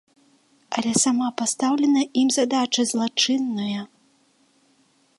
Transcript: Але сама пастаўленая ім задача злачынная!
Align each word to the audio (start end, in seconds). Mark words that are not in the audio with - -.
Але 0.79 0.93
сама 1.05 1.27
пастаўленая 1.41 2.07
ім 2.23 2.33
задача 2.39 2.81
злачынная! 2.93 3.81